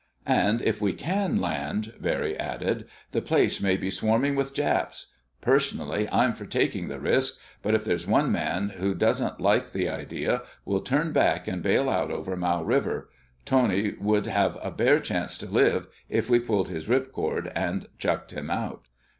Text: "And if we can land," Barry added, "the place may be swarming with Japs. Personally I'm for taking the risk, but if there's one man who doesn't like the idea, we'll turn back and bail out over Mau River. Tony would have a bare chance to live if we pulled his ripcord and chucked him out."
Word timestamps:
"And 0.25 0.63
if 0.63 0.81
we 0.81 0.93
can 0.93 1.39
land," 1.39 1.93
Barry 2.01 2.35
added, 2.35 2.87
"the 3.11 3.21
place 3.21 3.61
may 3.61 3.77
be 3.77 3.91
swarming 3.91 4.35
with 4.35 4.51
Japs. 4.55 5.13
Personally 5.41 6.09
I'm 6.11 6.33
for 6.33 6.47
taking 6.47 6.87
the 6.87 6.99
risk, 6.99 7.39
but 7.61 7.75
if 7.75 7.85
there's 7.85 8.07
one 8.07 8.31
man 8.31 8.69
who 8.77 8.95
doesn't 8.95 9.39
like 9.39 9.73
the 9.73 9.87
idea, 9.89 10.41
we'll 10.65 10.81
turn 10.81 11.11
back 11.11 11.47
and 11.47 11.61
bail 11.61 11.87
out 11.87 12.09
over 12.09 12.35
Mau 12.35 12.63
River. 12.63 13.11
Tony 13.45 13.93
would 14.01 14.25
have 14.25 14.57
a 14.63 14.71
bare 14.71 14.97
chance 14.99 15.37
to 15.37 15.45
live 15.45 15.85
if 16.09 16.31
we 16.31 16.39
pulled 16.39 16.69
his 16.69 16.87
ripcord 16.87 17.51
and 17.55 17.85
chucked 17.99 18.31
him 18.31 18.49
out." 18.49 18.87